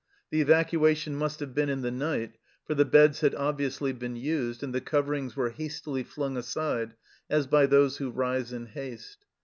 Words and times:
The 0.31 0.41
evacuation 0.41 1.15
must 1.15 1.41
have 1.41 1.53
been 1.53 1.69
in 1.69 1.83
the 1.83 1.91
night, 1.91 2.39
for 2.65 2.73
the 2.73 2.85
beds 2.85 3.21
had 3.21 3.35
obviously 3.35 3.93
been 3.93 4.15
used, 4.15 4.63
and 4.63 4.73
the 4.73 4.81
coverings 4.81 5.35
were 5.35 5.51
hastily 5.51 6.01
flung 6.01 6.35
aside 6.37 6.95
as 7.29 7.45
by 7.45 7.67
those 7.67 7.97
who 7.97 8.09
rise 8.09 8.51
in 8.51 8.65
haste. 8.65 9.27